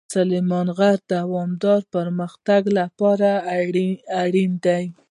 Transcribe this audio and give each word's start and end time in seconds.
سلیمان 0.15 0.67
غر 0.77 0.97
د 1.01 1.03
دوامداره 1.13 1.87
پرمختګ 1.95 2.61
لپاره 2.79 3.29
اړین 4.21 4.51
دی. 4.65 4.83